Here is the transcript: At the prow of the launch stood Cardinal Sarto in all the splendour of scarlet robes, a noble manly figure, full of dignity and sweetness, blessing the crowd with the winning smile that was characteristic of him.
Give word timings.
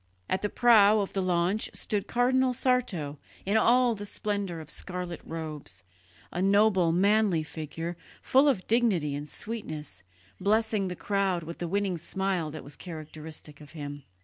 At 0.27 0.41
the 0.41 0.49
prow 0.49 0.99
of 0.99 1.13
the 1.13 1.21
launch 1.21 1.69
stood 1.75 2.07
Cardinal 2.07 2.55
Sarto 2.55 3.19
in 3.45 3.55
all 3.55 3.93
the 3.93 4.07
splendour 4.07 4.59
of 4.59 4.71
scarlet 4.71 5.21
robes, 5.23 5.83
a 6.31 6.41
noble 6.41 6.91
manly 6.91 7.43
figure, 7.43 7.95
full 8.19 8.49
of 8.49 8.65
dignity 8.65 9.13
and 9.13 9.29
sweetness, 9.29 10.01
blessing 10.39 10.87
the 10.87 10.95
crowd 10.95 11.43
with 11.43 11.59
the 11.59 11.67
winning 11.67 11.99
smile 11.99 12.49
that 12.49 12.63
was 12.63 12.75
characteristic 12.75 13.61
of 13.61 13.73
him. 13.73 14.01